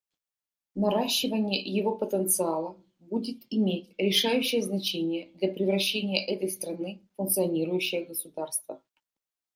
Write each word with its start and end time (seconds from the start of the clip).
Наращивание 0.73 1.61
его 1.61 1.95
потенциала 1.95 2.75
будет 3.01 3.37
иметь 3.51 3.93
решающее 3.99 4.63
значение 4.63 5.29
для 5.35 5.53
превращения 5.53 6.25
этой 6.25 6.49
страны 6.49 7.01
в 7.13 7.17
функционирующее 7.17 8.05
государство. 8.05 8.81